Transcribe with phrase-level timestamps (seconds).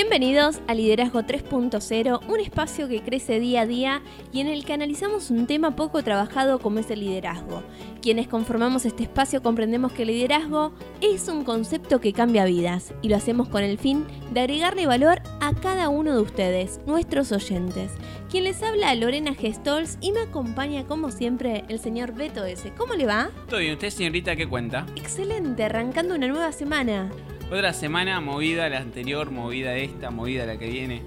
[0.00, 4.00] Bienvenidos a Liderazgo 3.0, un espacio que crece día a día
[4.30, 7.64] y en el que analizamos un tema poco trabajado como es el liderazgo.
[8.00, 13.08] Quienes conformamos este espacio comprendemos que el liderazgo es un concepto que cambia vidas y
[13.08, 17.90] lo hacemos con el fin de agregarle valor a cada uno de ustedes, nuestros oyentes.
[18.30, 22.72] Quien les habla Lorena Gestols y me acompaña como siempre el señor Beto S.
[22.78, 23.30] ¿Cómo le va?
[23.48, 24.86] Todo bien, ¿usted señorita qué cuenta?
[24.94, 27.10] Excelente, arrancando una nueva semana.
[27.50, 31.02] Otra semana movida, la anterior, movida esta, movida la que viene.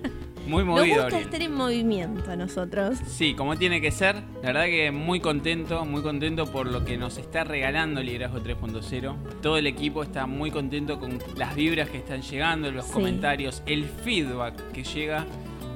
[0.48, 1.20] Muy Nos movido, gusta Abril.
[1.26, 2.98] estar en movimiento nosotros.
[3.06, 4.16] Sí, como tiene que ser.
[4.42, 9.16] La verdad que muy contento, muy contento por lo que nos está regalando Liderazgo 3.0.
[9.44, 12.94] Todo el equipo está muy contento con las vibras que están llegando, los Sí.
[12.94, 15.26] comentarios, el feedback que llega.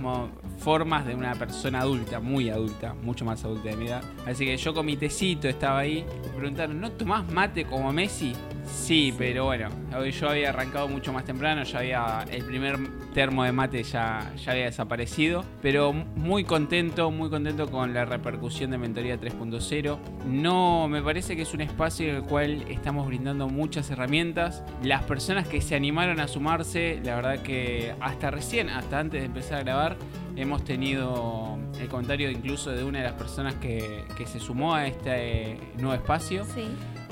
[0.63, 4.01] formas de una persona adulta, muy adulta, mucho más adulta de mi edad.
[4.25, 6.05] Así que yo con mi tecito estaba ahí.
[6.23, 8.33] Me preguntaron, ¿no tomás mate como Messi?
[8.65, 9.67] Sí, pero bueno,
[10.09, 12.79] yo había arrancado mucho más temprano, ya había el primer
[13.13, 18.71] termo de mate ya, ya había desaparecido, pero muy contento, muy contento con la repercusión
[18.71, 19.97] de Mentoría 3.0.
[20.25, 24.63] No, me parece que es un espacio en el cual estamos brindando muchas herramientas.
[24.81, 29.25] Las personas que se animaron a sumarse, la verdad que hasta recién, hasta antes de
[29.25, 29.97] empezar a grabar,
[30.35, 34.87] hemos tenido el comentario incluso de una de las personas que, que se sumó a
[34.87, 36.45] este nuevo espacio.
[36.53, 36.67] Sí.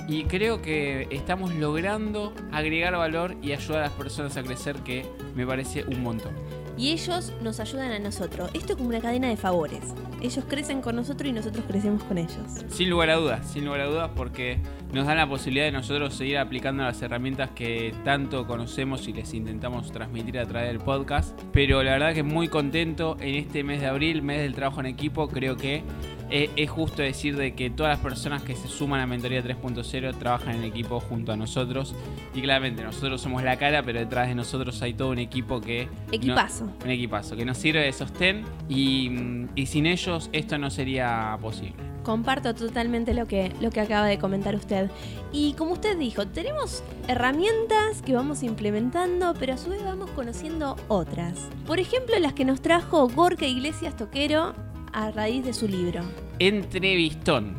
[0.07, 5.05] Y creo que estamos logrando agregar valor y ayudar a las personas a crecer, que
[5.35, 6.33] me parece un montón.
[6.81, 8.49] Y ellos nos ayudan a nosotros.
[8.55, 9.93] Esto es como una cadena de favores.
[10.19, 12.65] Ellos crecen con nosotros y nosotros crecemos con ellos.
[12.69, 14.57] Sin lugar a dudas, sin lugar a dudas, porque
[14.91, 19.31] nos dan la posibilidad de nosotros seguir aplicando las herramientas que tanto conocemos y les
[19.35, 21.39] intentamos transmitir a través del podcast.
[21.53, 24.87] Pero la verdad que muy contento en este mes de abril, mes del trabajo en
[24.87, 25.83] equipo, creo que
[26.31, 30.17] eh, es justo decir de que todas las personas que se suman a Mentoría 3.0
[30.17, 31.93] trabajan en equipo junto a nosotros.
[32.33, 35.85] Y claramente nosotros somos la cara, pero detrás de nosotros hay todo un equipo que...
[35.85, 36.69] no- Equipazo.
[36.83, 41.37] un equipazo que nos sirve de sostén y, mm, y sin ellos esto no sería
[41.41, 41.75] posible.
[42.03, 44.89] Comparto totalmente lo que, lo que acaba de comentar usted.
[45.31, 50.75] Y como usted dijo, tenemos herramientas que vamos implementando, pero a su vez vamos conociendo
[50.87, 51.47] otras.
[51.67, 54.53] Por ejemplo, las que nos trajo Gorka Iglesias Toquero
[54.93, 56.01] a raíz de su libro.
[56.39, 57.55] Entrevistón.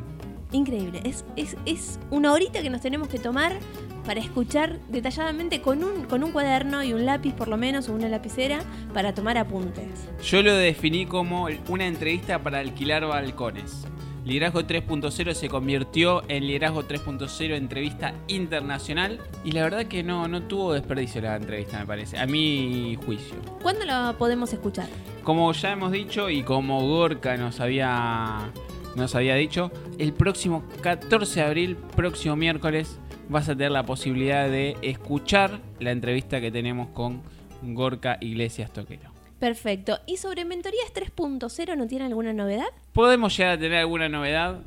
[0.53, 3.59] Increíble, es, es, es una horita que nos tenemos que tomar
[4.04, 7.93] para escuchar detalladamente con un, con un cuaderno y un lápiz por lo menos, o
[7.94, 8.60] una lapicera,
[8.93, 10.09] para tomar apuntes.
[10.22, 13.87] Yo lo definí como una entrevista para alquilar balcones.
[14.25, 20.43] Liderazgo 3.0 se convirtió en Liderazgo 3.0 entrevista internacional y la verdad que no, no
[20.44, 23.34] tuvo desperdicio la entrevista me parece, a mi juicio.
[23.62, 24.88] ¿Cuándo la podemos escuchar?
[25.22, 28.50] Como ya hemos dicho y como Gorka nos había,
[28.96, 34.48] nos había dicho, el próximo 14 de abril, próximo miércoles, vas a tener la posibilidad
[34.48, 37.22] de escuchar la entrevista que tenemos con
[37.62, 39.12] Gorka Iglesias Toquero.
[39.38, 39.98] Perfecto.
[40.06, 42.66] ¿Y sobre Mentorías 3.0 no tiene alguna novedad?
[42.92, 44.62] Podemos llegar a tener alguna novedad.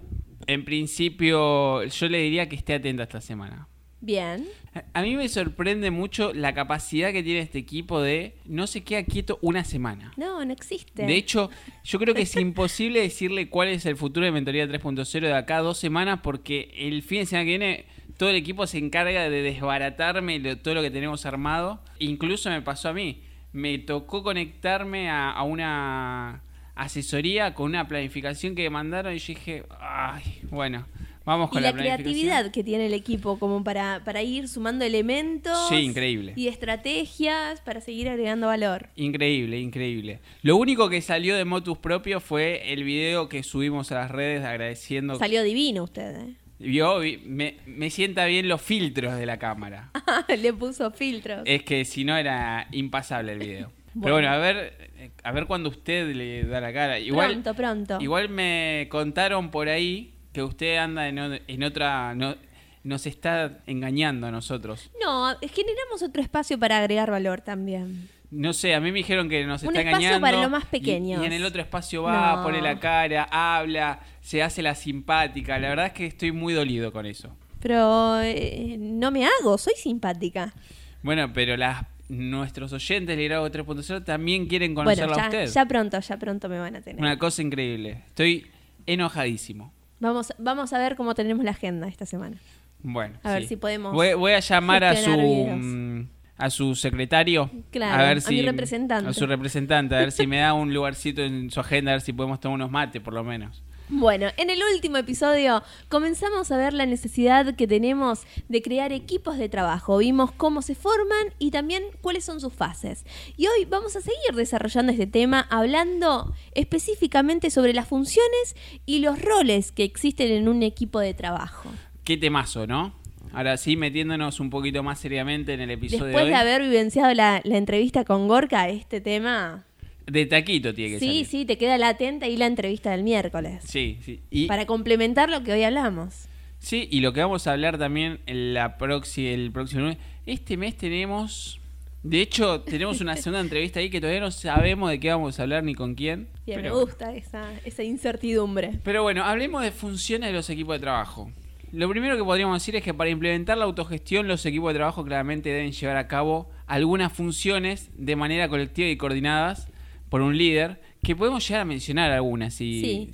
[0.48, 3.68] En principio, yo le diría que esté atenta esta semana.
[4.02, 4.46] Bien.
[4.94, 9.04] A- mí me sorprende mucho la capacidad que tiene este equipo de no se queda
[9.04, 10.12] quieto una semana.
[10.18, 11.06] No, no existe.
[11.06, 11.50] De hecho,
[11.84, 15.58] yo creo que es imposible decirle cuál es el futuro de Mentoría 3.0 de acá
[15.58, 17.86] a dos semanas porque el fin de semana que viene
[18.18, 21.82] todo el equipo se encarga de desbaratarme todo lo que tenemos armado.
[22.00, 23.22] Incluso me pasó a mí.
[23.54, 26.42] Me tocó conectarme a, a una
[26.76, 30.86] asesoría con una planificación que mandaron y yo dije, ay, bueno,
[31.26, 35.76] vamos y la, creatividad que tiene el equipo como para, para ir sumando elementos Sí,
[35.76, 36.34] increíble.
[36.36, 38.90] y estrategias para seguir agregando valor.
[38.96, 40.20] Increíble, increíble.
[40.44, 44.44] Lo único que salió de Motus propio fue el video que subimos a las redes
[44.46, 45.18] agradeciendo.
[45.18, 46.34] Salió divino usted, ¿eh?
[46.58, 49.92] Vi- me, me sienta bien los filtros de la cámara.
[50.38, 51.42] Le puso filtros.
[51.46, 53.72] Es que si no era impasable el video.
[54.02, 57.00] Pero bueno, a ver, a ver cuando usted le da la cara.
[57.00, 57.98] Igual, pronto, pronto.
[58.02, 62.36] igual me contaron por ahí que usted anda en, otra, no,
[62.84, 64.92] nos está engañando a nosotros.
[65.02, 68.10] No, generamos otro espacio para agregar valor también.
[68.32, 70.22] No sé, a mí me dijeron que nos Un está espacio engañando.
[70.26, 71.24] para los más y- pequeños.
[71.24, 72.44] Y, en el otro espacio va, No.
[72.44, 75.58] pone la cara, habla, se hace la simpática.
[75.58, 77.36] La verdad es que estoy muy dolido con eso.
[77.62, 80.54] Pero eh, no me hago, soy simpática.
[81.02, 85.48] Bueno, pero las nuestros oyentes de Liderazgo 3.0 también quieren conocerla Bueno, a usted.
[85.54, 87.00] ya pronto, ya pronto me van a tener.
[87.02, 88.04] Una cosa increíble.
[88.10, 88.46] Estoy
[88.86, 89.72] enojadísimo.
[90.00, 92.38] Vamos, vamos a ver cómo tenemos la agenda esta semana.
[92.84, 95.58] Bueno, A ver si podemos Voy, voy a llamar a su videos.
[95.60, 96.02] mm,
[96.38, 99.10] a su secretario, Claro, a ver a si mi representante.
[99.10, 102.02] a su representante, a ver si me da un lugarcito en su agenda, a ver
[102.02, 103.64] si podemos tomar unos mates por lo menos.
[103.88, 109.38] Bueno, en el último episodio comenzamos a ver la necesidad que tenemos de crear equipos
[109.38, 110.00] de trabajo.
[110.00, 113.06] Vimos cómo se forman y también cuáles son sus fases.
[113.38, 118.56] Y hoy vamos a seguir desarrollando este tema hablando específicamente sobre las funciones
[118.88, 121.70] y los roles que existen en un equipo de trabajo.
[122.04, 122.96] Qué temazo, ¿no?
[123.34, 126.42] Ahora sí, metiéndonos un poquito más seriamente en el episodio Después de de hoy.
[126.42, 129.66] haber vivenciado la, la entrevista con Gorka, este tema...
[130.08, 131.26] De taquito tiene que Sí, salir.
[131.26, 133.64] sí, te queda latente ahí la entrevista del miércoles.
[133.66, 134.22] Sí, sí.
[134.30, 136.28] Y, Para complementar lo que hoy hablamos.
[136.60, 139.98] sí, y lo que vamos a hablar también en la proxi, el próximo lunes.
[140.26, 141.60] Este mes tenemos.
[142.04, 145.44] De hecho, tenemos una segunda entrevista ahí que todavía no sabemos de qué vamos a
[145.44, 146.28] hablar ni con quién.
[146.46, 148.80] Pero, me gusta esa, esa incertidumbre.
[148.84, 151.32] pero bueno, hablemos de funciones de los equipos de trabajo.
[151.72, 155.04] Lo primero que podríamos decir es que para implementar la autogestión, los equipos de trabajo
[155.04, 159.68] claramente deben llevar a cabo algunas funciones de manera colectiva y coordinadas
[160.10, 162.60] por un líder, que podemos llegar a mencionar algunas.
[162.62, 162.82] Y...
[162.82, 163.12] Sí.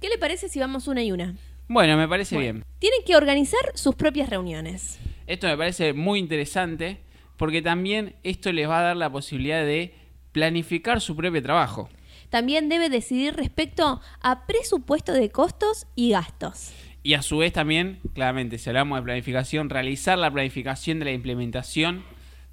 [0.00, 1.36] ¿Qué le parece si vamos una y una?
[1.68, 2.64] Bueno, me parece Bueno, bien.
[2.78, 4.98] Tienen que organizar sus propias reuniones.
[5.26, 6.98] Esto me parece muy interesante
[7.36, 9.94] porque también esto les va a dar la posibilidad de
[10.32, 11.88] planificar su propio trabajo.
[12.30, 16.72] También debe decidir respecto a presupuesto de costos y gastos.
[17.02, 21.12] Y a su vez también, claramente, si hablamos de planificación, realizar la planificación de la
[21.12, 22.02] implementación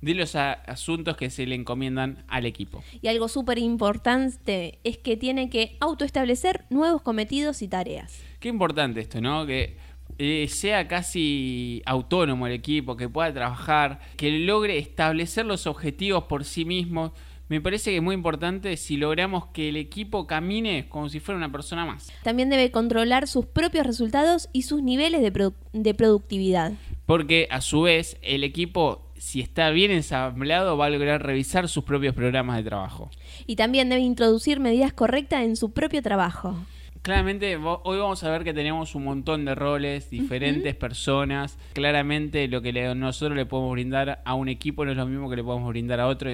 [0.05, 2.83] de los asuntos que se le encomiendan al equipo.
[3.01, 8.21] Y algo súper importante es que tiene que autoestablecer nuevos cometidos y tareas.
[8.39, 9.45] Qué importante esto, ¿no?
[9.45, 9.77] Que
[10.19, 16.45] eh, sea casi autónomo el equipo, que pueda trabajar, que logre establecer los objetivos por
[16.45, 17.11] sí mismo.
[17.47, 21.37] Me parece que es muy importante si logramos que el equipo camine como si fuera
[21.37, 22.11] una persona más.
[22.23, 26.73] También debe controlar sus propios resultados y sus niveles de, produ- de productividad.
[27.05, 31.83] Porque a su vez el equipo, si está bien ensamblado, va a lograr revisar sus
[31.83, 33.09] propios programas de trabajo.
[33.47, 36.55] Y también debe introducir medidas correctas en su propio trabajo.
[37.01, 41.59] Claramente, hoy vamos a ver que tenemos un montón de roles, diferentes personas.
[41.73, 45.29] Claramente, lo que le- nosotros le podemos brindar a un equipo no es lo mismo
[45.29, 46.31] que le podemos brindar a otro,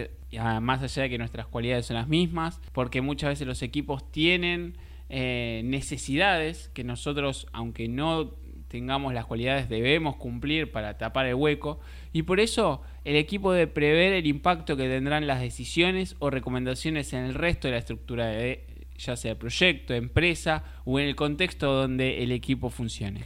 [0.62, 4.78] más allá de que nuestras cualidades son las mismas, porque muchas veces los equipos tienen
[5.10, 8.32] eh, necesidades que nosotros, aunque no
[8.70, 11.82] tengamos las cualidades, debemos cumplir para tapar el hueco.
[12.14, 17.14] Y por eso el equipo debe prever el impacto que tendrán las decisiones o recomendaciones
[17.14, 18.66] en el resto de la estructura de
[18.98, 23.22] ya sea proyecto, empresa o en el contexto donde el equipo funcione.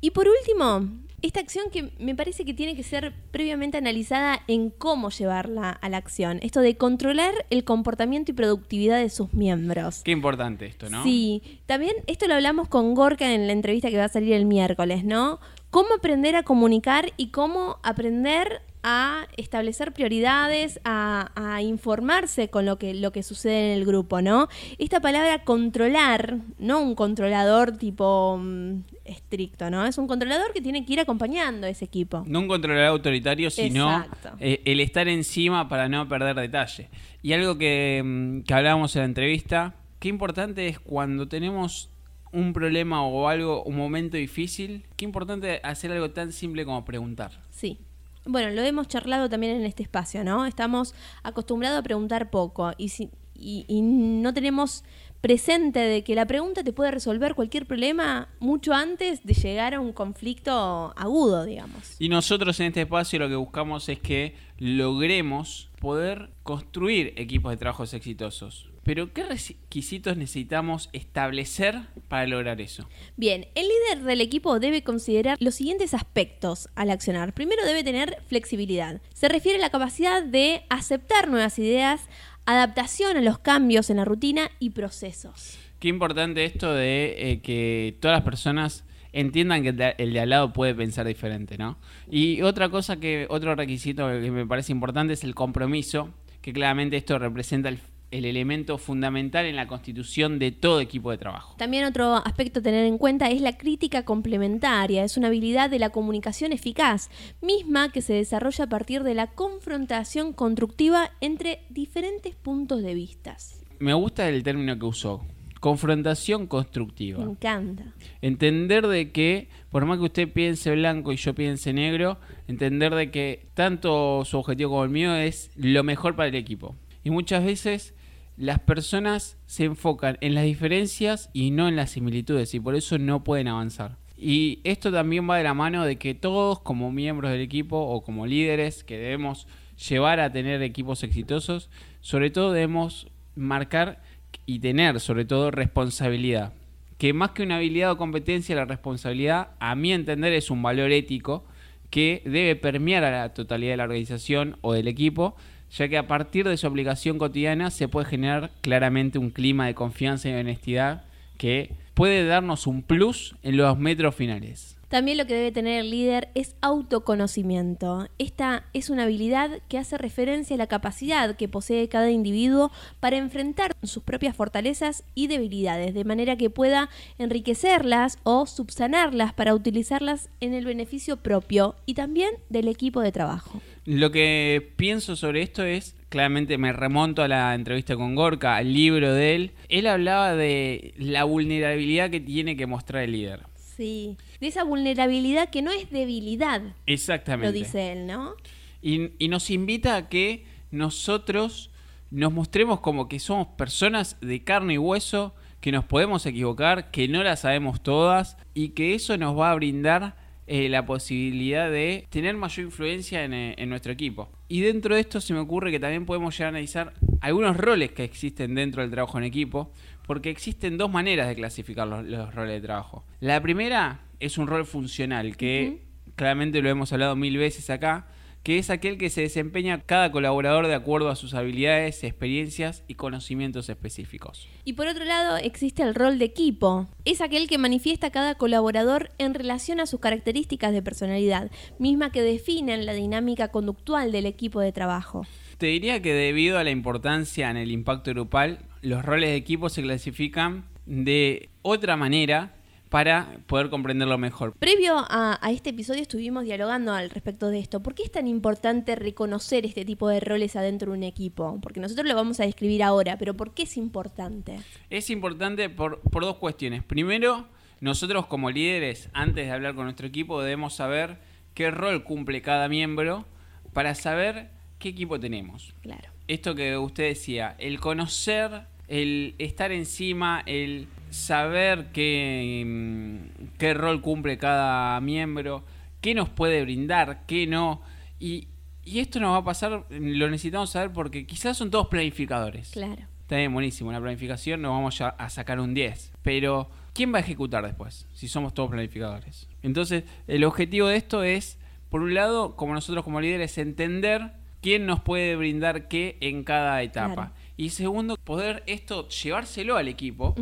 [0.00, 0.88] Y por último,
[1.22, 5.88] esta acción que me parece que tiene que ser previamente analizada en cómo llevarla a
[5.88, 6.38] la acción.
[6.42, 10.02] Esto de controlar el comportamiento y productividad de sus miembros.
[10.04, 11.02] Qué importante esto, ¿no?
[11.02, 14.44] Sí, también esto lo hablamos con Gorka en la entrevista que va a salir el
[14.44, 15.40] miércoles, ¿no?
[15.74, 22.78] Cómo aprender a comunicar y cómo aprender a establecer prioridades, a, a informarse con lo
[22.78, 24.46] que, lo que sucede en el grupo, ¿no?
[24.78, 29.84] Esta palabra controlar, no un controlador tipo mm, estricto, ¿no?
[29.84, 32.22] Es un controlador que tiene que ir acompañando a ese equipo.
[32.24, 34.06] No un controlador autoritario, sino
[34.38, 36.88] eh, el estar encima para no perder detalle.
[37.20, 41.90] Y algo que, mm, que hablábamos en la entrevista, qué importante es cuando tenemos
[42.34, 47.30] un problema o algo, un momento difícil, qué importante hacer algo tan simple como preguntar.
[47.50, 47.78] Sí.
[48.26, 50.46] Bueno, lo hemos charlado también en este espacio, ¿no?
[50.46, 54.82] Estamos acostumbrados a preguntar poco y, si- y, y no tenemos
[55.20, 59.80] presente de que la pregunta te puede resolver cualquier problema mucho antes de llegar a
[59.80, 61.96] un conflicto agudo, digamos.
[61.98, 67.56] Y nosotros en este espacio lo que buscamos es que logremos poder construir equipos de
[67.56, 68.68] trabajos exitosos.
[68.84, 72.86] Pero ¿qué requisitos necesitamos establecer para lograr eso?
[73.16, 77.32] Bien, el líder del equipo debe considerar los siguientes aspectos al accionar.
[77.32, 79.00] Primero debe tener flexibilidad.
[79.14, 82.02] Se refiere a la capacidad de aceptar nuevas ideas,
[82.46, 85.58] adaptación a los cambios en la rutina y procesos.
[85.78, 90.20] Qué importante esto de eh, que todas las personas entiendan que el de- el de
[90.20, 91.78] al lado puede pensar diferente, ¿no?
[92.10, 96.12] Y otra cosa que, otro requisito que me parece importante es el compromiso
[96.42, 97.78] que claramente esto representa el,
[98.10, 101.56] el elemento fundamental en la constitución de todo equipo de trabajo.
[101.58, 105.04] También otro aspecto a tener en cuenta es la crítica complementaria.
[105.04, 109.28] Es una habilidad de la comunicación eficaz, misma que se desarrolla a partir de la
[109.28, 113.36] confrontación constructiva entre diferentes puntos de vista.
[113.78, 115.26] Me gusta el término que usó,
[115.64, 117.24] confrontación constructiva.
[117.24, 117.84] Me encanta.
[118.20, 123.10] Entender de que, por más que usted piense blanco y yo piense negro, entender de
[123.10, 126.76] que tanto su objetivo como el mío es lo mejor para el equipo.
[127.04, 127.94] Y muchas veces
[128.36, 132.98] las personas se enfocan en las diferencias y no en las similitudes y por eso
[132.98, 133.96] no pueden avanzar.
[134.16, 138.02] Y esto también va de la mano de que todos como miembros del equipo o
[138.02, 139.46] como líderes que debemos
[139.88, 141.68] llevar a tener equipos exitosos,
[142.00, 144.00] sobre todo debemos marcar
[144.46, 146.52] y tener sobre todo responsabilidad.
[146.98, 150.92] Que más que una habilidad o competencia, la responsabilidad, a mi entender, es un valor
[150.92, 151.44] ético
[151.90, 155.36] que debe permear a la totalidad de la organización o del equipo
[155.70, 159.74] ya que a partir de su aplicación cotidiana se puede generar claramente un clima de
[159.74, 161.04] confianza y honestidad
[161.36, 164.74] que puede darnos un plus en los metros finales.
[164.94, 168.06] También lo que debe tener el líder es autoconocimiento.
[168.18, 173.16] Esta es una habilidad que hace referencia a la capacidad que posee cada individuo para
[173.16, 180.28] enfrentar sus propias fortalezas y debilidades, de manera que pueda enriquecerlas o subsanarlas para utilizarlas
[180.38, 183.60] en el beneficio propio y también del equipo de trabajo.
[183.86, 188.72] Lo que pienso sobre esto es, claramente me remonto a la entrevista con Gorka, al
[188.72, 189.50] libro de él.
[189.68, 193.40] Él hablaba de la vulnerabilidad que tiene que mostrar el líder.
[193.56, 196.62] Sí, de esa vulnerabilidad que no es debilidad.
[196.86, 197.46] Exactamente.
[197.46, 198.34] Lo dice él, ¿no?
[198.80, 201.70] Y, y nos invita a que nosotros
[202.10, 207.08] nos mostremos como que somos personas de carne y hueso, que nos podemos equivocar, que
[207.08, 212.06] no las sabemos todas y que eso nos va a brindar eh, la posibilidad de
[212.10, 214.30] tener mayor influencia eh, en, nuestro equipo.
[214.46, 217.92] Y dentro de esto se me ocurre que también podemos llegar a analizar algunos roles
[217.92, 219.72] que existen dentro del trabajo en equipo,
[220.06, 223.04] porque existen dos maneras de clasificar los, roles de trabajo.
[223.20, 225.80] La primera es un rol funcional, que
[226.14, 228.06] claramente lo hemos hablado mil veces acá,
[228.44, 232.94] que es aquel que se desempeña cada colaborador de acuerdo a sus habilidades, experiencias y
[232.94, 234.46] conocimientos específicos.
[234.64, 236.86] Y por otro lado existe el rol de equipo.
[237.06, 242.20] Es aquel que manifiesta cada colaborador en relación a sus características de personalidad, misma que
[242.20, 245.26] definen la dinámica conductual del equipo de trabajo.
[245.56, 249.70] Te diría que debido a la importancia en el impacto grupal, los roles de equipo
[249.70, 252.54] se clasifican de otra manera
[252.94, 254.52] para poder comprenderlo mejor.
[254.56, 257.82] Previo a, este episodio estuvimos dialogando al respecto de esto.
[257.82, 261.58] ¿Por qué es tan importante reconocer este tipo de roles adentro de un equipo?
[261.60, 264.60] Porque nosotros lo vamos a describir ahora, pero ¿por qué es importante?
[264.90, 266.84] Es importante por, por dos cuestiones.
[266.84, 267.48] Primero,
[267.80, 271.18] nosotros como líderes, antes de hablar con nuestro equipo, debemos saber
[271.52, 273.24] qué rol cumple cada miembro
[273.72, 275.74] para saber qué equipo tenemos.
[275.82, 276.10] Claro.
[276.28, 284.00] Esto que usted decía, el conocer, el estar encima, el saber qué, mm, qué rol
[284.00, 285.64] cumple cada miembro,
[286.00, 287.82] qué nos puede brindar, qué no.
[288.18, 288.48] Y,
[288.84, 292.70] esto nos va a pasar, lo necesitamos saber porque quizás son todos planificadores.
[292.72, 293.02] Claro.
[293.22, 293.90] Está bien, buenísimo.
[293.90, 296.12] la planificación nos vamos a, a sacar un 10.
[296.20, 298.06] Pero, ¿quién va a ejecutar después?
[298.12, 299.48] Si somos todos planificadores.
[299.62, 304.32] Entonces, el objetivo de esto es, por un lado, como nosotros como líderes, entender
[304.64, 307.32] quién nos puede brindar qué en cada etapa.
[307.56, 310.34] Y segundo, poder esto llevárselo al equipo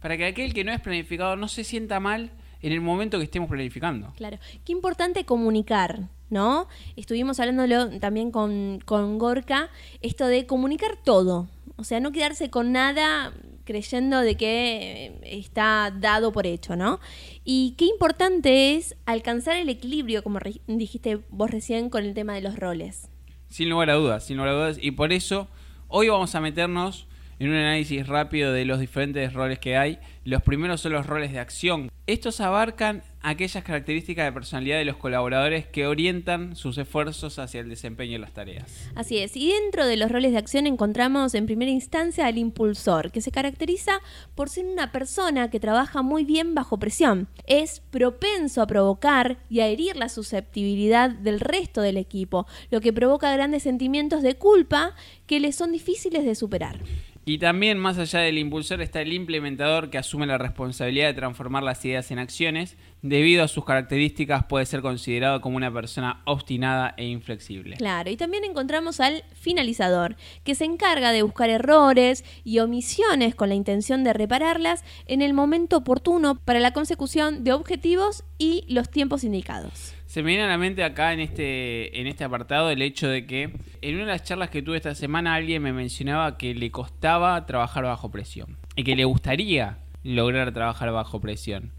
[0.00, 2.30] para que aquel que no es planificador no se sienta mal
[2.60, 4.12] en el momento que estemos planificando.
[4.16, 4.38] Claro.
[4.64, 6.68] Qué importante comunicar, ¿no?
[6.96, 11.48] Estuvimos hablándolo también con, con Gorka, esto de comunicar todo.
[11.76, 13.32] O sea, no quedarse con nada
[13.64, 17.00] creyendo de que está dado por hecho, ¿no?
[17.44, 22.42] Y qué importante es alcanzar el equilibrio, como dijiste vos recién, con el tema de
[22.42, 23.08] los roles.
[23.48, 24.78] Sin lugar a dudas, sin lugar a dudas.
[24.80, 25.48] Y por eso
[25.94, 27.06] hoy vamos a meternos
[27.42, 29.98] en un análisis rápido de los diferentes roles que hay.
[30.24, 31.90] Los primeros son los roles de acción.
[32.06, 37.68] Estos abarcan aquellas características de personalidad de los colaboradores que orientan sus esfuerzos hacia el
[37.68, 38.88] desempeño de las tareas.
[38.94, 43.10] Así es, y dentro de los roles de acción encontramos en primera instancia al impulsor,
[43.10, 44.00] que se caracteriza
[44.36, 47.26] por ser una persona que trabaja muy bien bajo presión.
[47.48, 52.92] Es propenso a provocar y a herir la susceptibilidad del resto del equipo, lo que
[52.92, 54.94] provoca grandes sentimientos de culpa
[55.26, 56.78] que le son difíciles de superar.
[57.24, 61.62] Y también, más allá del impulsor, está el implementador que asume la responsabilidad de transformar
[61.62, 62.76] las ideas en acciones.
[63.00, 67.76] Debido a sus características, puede ser considerado como una persona obstinada e inflexible.
[67.76, 73.48] Claro, y también encontramos al finalizador, que se encarga de buscar errores y omisiones con
[73.48, 78.90] la intención de repararlas en el momento oportuno para la consecución de objetivos y los
[78.90, 79.94] tiempos indicados.
[80.12, 83.24] Se me viene a la mente acá en este, en este apartado el hecho de
[83.24, 83.44] que
[83.80, 87.46] en una de las charlas que tuve esta semana alguien me mencionaba que le costaba
[87.46, 91.72] trabajar bajo presión y que le gustaría lograr trabajar bajo presión.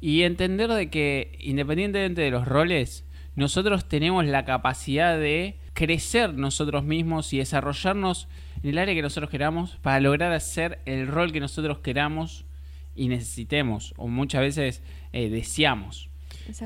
[0.00, 3.04] Y entender de que independientemente de los roles,
[3.36, 8.28] nosotros tenemos la capacidad de crecer nosotros mismos y desarrollarnos
[8.62, 12.46] en el área que nosotros queramos para lograr hacer el rol que nosotros queramos
[12.94, 16.08] y necesitemos o muchas veces eh, deseamos.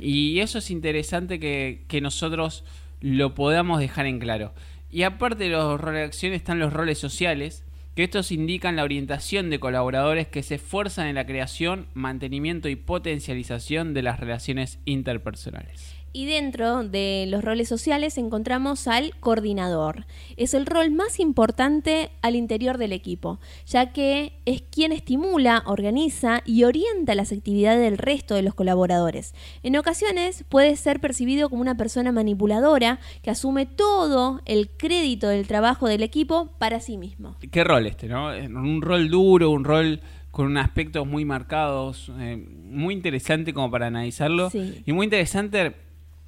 [0.00, 2.64] Y eso es interesante que, que, nosotros
[3.00, 4.54] lo podamos dejar en claro.
[4.90, 9.58] Y aparte de los acción están los roles sociales, que estos indican la orientación de
[9.58, 15.97] colaboradores que se esfuerzan en la creación, mantenimiento y potencialización de las relaciones interpersonales.
[16.12, 20.06] Y dentro de los roles sociales encontramos al coordinador.
[20.36, 26.42] Es el rol más importante al interior del equipo, ya que es quien estimula, organiza
[26.44, 29.34] y orienta las actividades del resto de los colaboradores.
[29.62, 35.46] En ocasiones puede ser percibido como una persona manipuladora que asume todo el crédito del
[35.46, 37.36] trabajo del equipo para sí mismo.
[37.50, 38.28] ¿Qué rol este, no?
[38.28, 40.00] Un rol duro, un rol
[40.30, 44.50] con aspectos muy marcados, eh, muy interesante como para analizarlo.
[44.86, 45.74] Y muy interesante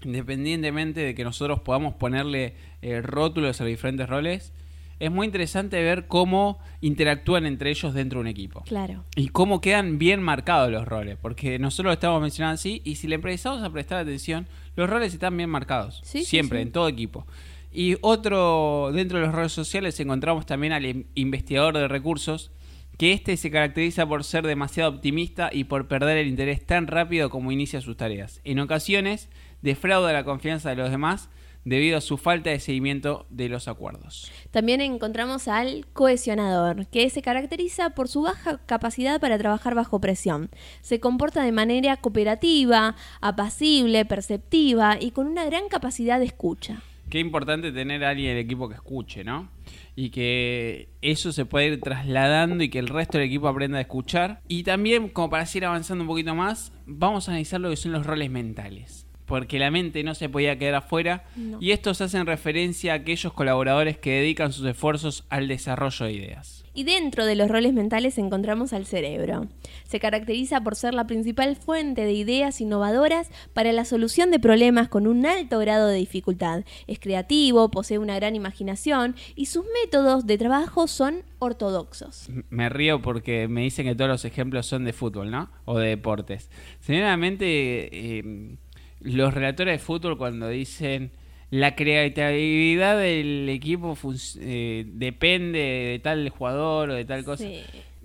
[0.03, 4.53] independientemente de que nosotros podamos ponerle eh, rótulos a los diferentes roles,
[5.01, 8.63] es muy interesante ver cómo interactúan entre ellos dentro de un equipo.
[8.63, 9.05] Claro.
[9.17, 13.09] Y cómo quedan bien marcados los roles, porque nosotros lo estamos mencionando así, y si
[13.09, 17.27] le empezamos a prestar atención, los roles están bien marcados, siempre, en todo equipo.
[17.73, 22.51] Y otro, dentro de los roles sociales encontramos también al investigador de recursos,
[22.99, 27.31] que este se caracteriza por ser demasiado optimista y por perder el interés tan rápido
[27.31, 28.43] como inicia sus tareas.
[28.45, 29.31] En ocasiones,
[29.63, 31.29] defrauda la confianza de los demás
[31.65, 34.31] debido a su falta de seguimiento de los acuerdos.
[34.51, 40.51] También encontramos al cohesionador, que se caracteriza por su baja capacidad para trabajar bajo presión.
[40.81, 46.83] Se comporta de manera cooperativa, apacible, perceptiva y con una gran capacidad de escucha.
[47.11, 49.49] Qué importante tener a alguien en el equipo que escuche, ¿no?
[49.97, 53.81] Y que eso se pueda ir trasladando y que el resto del equipo aprenda a
[53.81, 54.41] escuchar.
[54.47, 57.91] Y también, como para seguir avanzando un poquito más, vamos a analizar lo que son
[57.91, 61.23] los roles mentales porque la mente no se podía quedar afuera,
[61.61, 66.65] y estos hacen referencia a aquellos colaboradores que dedican sus esfuerzos al desarrollo de ideas.
[66.75, 69.47] Y dentro de los roles mentales encontramos al cerebro.
[69.85, 74.89] Se caracteriza por ser la principal fuente de ideas innovadoras para la solución de problemas
[74.89, 76.65] con un alto grado de dificultad.
[76.89, 82.29] Es creativo, posee una gran imaginación y sus métodos de trabajo son ortodoxos.
[82.51, 85.51] Me río porque me dicen que todos los ejemplos son de fútbol, ¿no?
[85.67, 86.51] O de deportes.
[86.81, 88.19] Sencillamente...
[88.19, 88.57] Eh,
[89.01, 91.13] los relatores de fútbol cuando dicen
[91.51, 93.97] la creatividad del equipo
[94.39, 97.45] eh, depende de tal jugador o de tal cosa.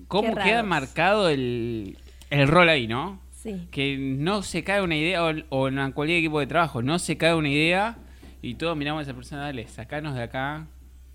[0.07, 1.97] ¿Cómo queda marcado el,
[2.31, 3.19] rol ahí, no?
[3.31, 3.67] Sí.
[3.69, 7.35] Que no se cae una idea, o, en cualquier equipo de trabajo, no se cae
[7.35, 7.97] una idea
[8.41, 10.67] y todos miramos a esa persona, dale, sacanos de acá,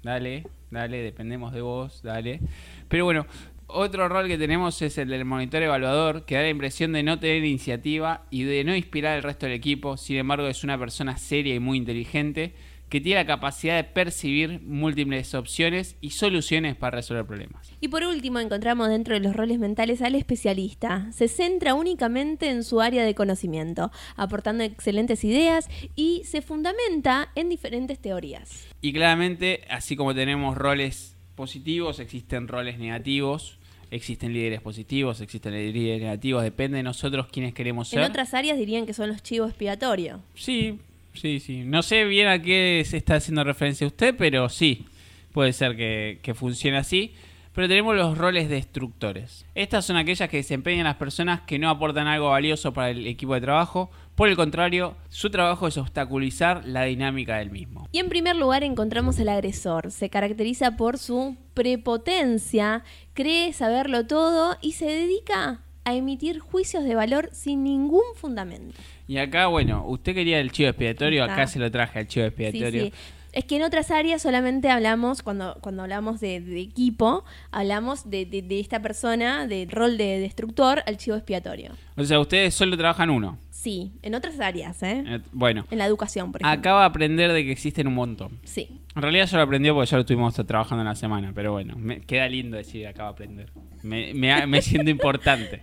[0.05, 2.41] dale, dale, dependemos de vos, dale.
[2.89, 3.27] Pero bueno,
[3.73, 7.19] otro rol que tenemos es el del monitor evaluador, que da la impresión de no
[7.19, 9.97] tener iniciativa y de no inspirar al resto del equipo.
[9.97, 12.55] Sin embargo, es una persona seria y muy inteligente
[12.91, 17.73] que tiene la capacidad de percibir múltiples opciones y soluciones para resolver problemas.
[17.81, 21.07] Y por último, encontramos dentro de los roles mentales al especialista.
[21.13, 27.49] Se centra únicamente en su área de conocimiento, aportando excelentes ideas y se fundamenta en
[27.49, 28.67] diferentes teorías.
[28.81, 33.60] Y claramente, así como tenemos roles positivos, existen roles negativos
[33.91, 38.01] existen líderes positivos, existen líderes negativos, depende de nosotros quiénes queremos ser.
[38.01, 40.21] En otras áreas dirían que son los chivos expiatorios.
[40.35, 40.79] Sí,
[41.15, 41.63] sí, sí.
[41.65, 44.87] No sé bien a qué se está haciendo referencia usted, pero sí,
[45.33, 47.13] puede ser que, que funcione así.
[47.53, 49.45] Pero tenemos los roles destructores.
[49.57, 53.35] Estas son aquellas que desempeñan las personas que no aportan algo valioso para el equipo
[53.35, 53.91] de trabajo.
[54.15, 57.89] Por el contrario, su trabajo es obstaculizar la dinámica del mismo.
[57.91, 59.91] Y en primer lugar encontramos al agresor.
[59.91, 66.95] Se caracteriza por su prepotencia, cree saberlo todo y se dedica a emitir juicios de
[66.95, 68.81] valor sin ningún fundamento.
[69.07, 72.85] Y acá, bueno, usted quería el chivo expiatorio, acá se lo traje al chivo expiatorio.
[72.85, 72.97] Sí, sí.
[73.33, 78.83] Es que en otras áreas solamente hablamos, cuando, cuando hablamos de, equipo, hablamos de, esta
[78.83, 81.73] persona, del rol de destructor, al chivo expiatorio.
[81.97, 83.39] O sea, ustedes solo trabajan uno.
[83.51, 85.05] Sí, en otras áreas, ¿eh?
[85.07, 85.67] eh bueno.
[85.71, 86.59] En la educación, por ejemplo.
[86.59, 88.39] Acaba de aprender de que existen un montón.
[88.45, 88.81] Sí.
[88.97, 91.77] En realidad yo lo aprendió porque ya lo estuvimos trabajando en la semana, pero bueno,
[91.77, 93.51] me queda lindo decir acaba de aprender.
[93.83, 95.63] Me, me, siento importante.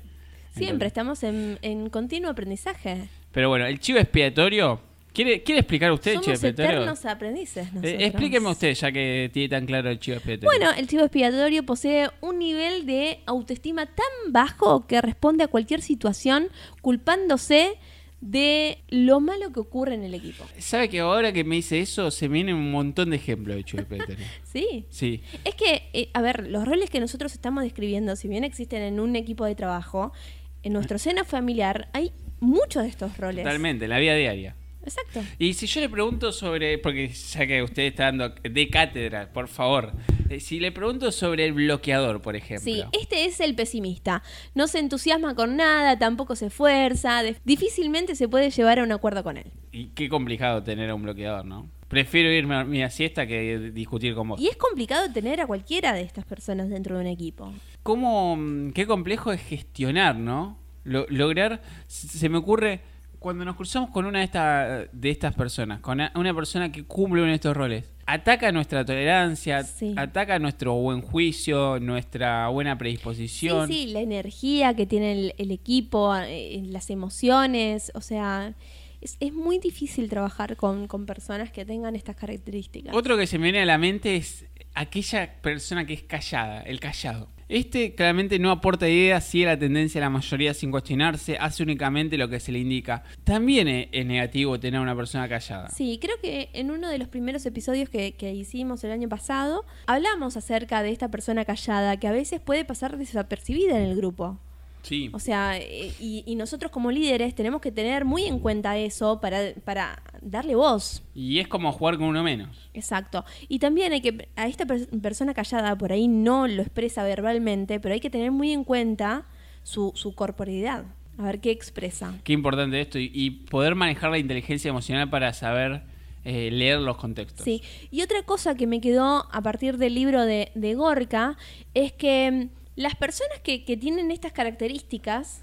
[0.52, 3.10] Siempre estamos en, en continuo aprendizaje.
[3.32, 4.80] Pero bueno, el chivo expiatorio
[5.18, 6.72] ¿Quiere, explicar usted el chivo expiatorio?
[6.74, 7.68] eternos aprendices.
[7.82, 10.48] Eh, explíqueme usted, ya que tiene tan claro el chivo expiatorio.
[10.48, 15.82] Bueno, el chivo expiatorio posee un nivel de autoestima tan bajo que responde a cualquier
[15.82, 16.50] situación
[16.82, 17.80] culpándose
[18.22, 20.46] de lo malo que ocurre en el equipo.
[20.60, 23.64] ¿Sabe que ahora que me dice eso, se me vienen un montón de ejemplos de
[23.64, 24.22] Chupetero?
[24.44, 24.86] Sí.
[24.90, 25.24] Sí.
[25.44, 29.00] Es que, eh, a ver, los roles que nosotros estamos describiendo, si bien existen en
[29.00, 30.14] un equipo de trabajo,
[30.62, 33.44] en nuestro seno familiar hay muchos de estos roles.
[33.44, 34.56] Totalmente, en la vida diaria.
[34.88, 35.22] Exacto.
[35.38, 39.48] Y si yo le pregunto sobre, porque ya que usted está dando de cátedra, por
[39.48, 39.92] favor,
[40.30, 42.64] eh, si le pregunto sobre el bloqueador, por ejemplo.
[42.64, 44.24] Sí, este es el pesimista.
[44.56, 49.24] No se entusiasma con nada, tampoco se esfuerza, difícilmente se puede llevar a un acuerdo
[49.24, 49.52] con él.
[49.72, 51.70] Y qué complicado tener a un bloqueador, ¿no?
[51.88, 54.40] Prefiero irme a mi siesta que discutir con vos.
[54.42, 57.54] Y es complicado tener a cualquiera de estas personas dentro de un equipo.
[57.84, 60.58] ¿Cómo, mm, qué complejo es gestionar, ¿no?
[60.84, 62.82] Lo- lograr, se me ocurre,
[63.20, 67.22] cuando nos cruzamos con una de, esta- de estas personas, con una persona que cumple
[67.22, 69.94] uno de estos roles, ataca nuestra tolerancia, Sí.
[69.98, 73.68] ataca nuestro buen juicio, nuestra buena Sí, predisposición.
[73.68, 78.54] sí, la energía que tiene el, el equipo, eh, las emociones, o sea,
[79.02, 82.94] es, es muy difícil trabajar con, con personas que tengan estas características.
[82.96, 86.80] Otro que se me viene a la mente es aquella persona que es callada, el
[86.80, 87.30] callado.
[87.50, 92.18] Este claramente no aporta ideas, sigue la tendencia de la mayoría sin cuestionarse, hace únicamente
[92.18, 93.04] lo que se le indica.
[93.24, 95.70] También e- es negativo tener a una persona callada.
[95.70, 99.64] Sí, creo que en uno de los primeros episodios que, que hicimos el año pasado,
[99.86, 104.40] hablamos acerca de esta persona callada que a veces puede pasar desapercibida en el grupo.
[104.88, 105.10] Sí.
[105.14, 109.20] O sea, eh, y, y nosotros como líderes tenemos que tener muy en cuenta eso
[109.20, 111.04] para, para darle voz.
[111.14, 112.70] Y es como jugar con uno menos.
[112.74, 113.26] Exacto.
[113.50, 117.80] Y también hay que, a esta per- persona callada por ahí no lo expresa verbalmente,
[117.80, 119.26] pero hay que tener muy en cuenta
[119.64, 120.86] su, su corporeidad.
[121.18, 122.14] A ver qué expresa.
[122.24, 125.82] Qué importante esto y, y poder manejar la inteligencia emocional para saber
[126.24, 127.44] eh, leer los contextos.
[127.44, 127.62] Sí.
[127.90, 131.36] Y otra cosa que me quedó a partir del libro de, de Gorka
[131.74, 135.42] es que mm, las personas que, que tienen estas características,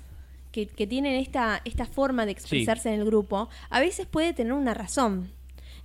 [0.53, 4.53] que, que tienen esta, esta forma de expresarse en el grupo, a veces puede tener
[4.55, 5.31] una razón.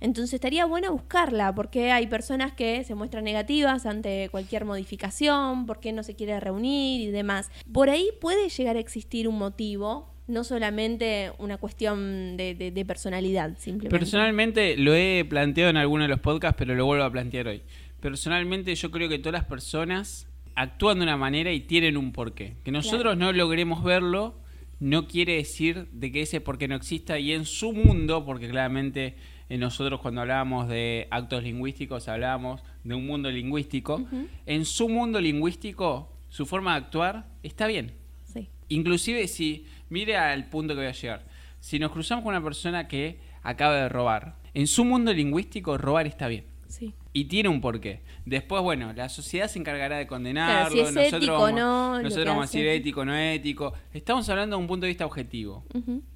[0.00, 5.92] Entonces estaría bueno buscarla, porque hay personas que se muestran negativas ante cualquier modificación, porque
[5.92, 7.50] no se quiere reunir y demás.
[7.70, 12.84] Por ahí puede llegar a existir un motivo, no solamente una cuestión de, de- de
[12.86, 13.98] personalidad, simplemente.
[13.98, 17.60] Personalmente lo he planteado en alguno de los podcasts, pero lo vuelvo a plantear hoy.
[18.00, 20.26] Personalmente yo creo que todas las personas
[20.60, 22.56] actúan de una manera y tienen un porqué.
[22.64, 24.34] Que nosotros no logremos verlo
[24.78, 29.14] no quiere decir de que ese porqué no exista y en su mundo, porque claramente
[29.48, 34.06] nosotros cuando hablábamos de actos lingüísticos hablábamos de un mundo lingüístico,
[34.46, 37.92] en su mundo lingüístico su forma de actuar está bien.
[38.24, 38.48] Sí.
[38.68, 41.26] Inclusive si, mire al punto que voy a llegar,
[41.60, 46.06] si nos cruzamos con una persona que acaba de robar, en su mundo lingüístico robar
[46.06, 46.44] está bien.
[46.68, 46.94] Sí.
[47.12, 48.02] Y tiene un porqué.
[48.24, 50.54] Después, bueno, la sociedad se encargará de condenarlo.
[50.54, 53.72] Claro, si es nosotros ético vamos, no, Nosotros vamos a decir ético, no ético.
[53.92, 55.64] Estamos hablando de un punto de vista objetivo.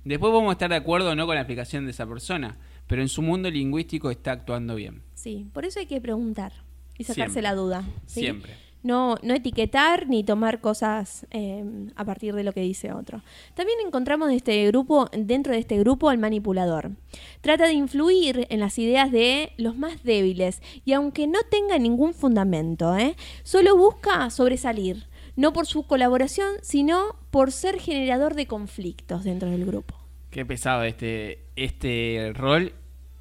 [0.04, 2.58] Después vamos a estar de acuerdo o no con la explicación de esa persona.
[2.86, 5.02] Pero en su mundo lingüístico está actuando bien.
[5.14, 6.52] Sí, por eso hay que preguntar
[6.98, 7.42] y sacarse Siempre.
[7.42, 7.84] la duda.
[8.06, 8.20] ¿sí?
[8.20, 8.52] Siempre.
[8.84, 11.64] No, no etiquetar ni tomar cosas eh,
[11.96, 13.22] a partir de lo que dice otro.
[13.54, 16.92] También encontramos este grupo, dentro de este grupo al manipulador.
[17.40, 22.14] Trata de influir en las ideas de los más débiles y aunque no tenga ningún
[22.14, 23.16] fundamento, ¿eh?
[23.42, 29.64] solo busca sobresalir, no por su colaboración, sino por ser generador de conflictos dentro del
[29.64, 29.94] grupo.
[30.30, 32.74] Qué pesado este, este rol.